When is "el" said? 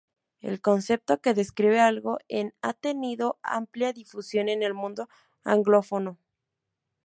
0.39-0.61, 4.63-4.73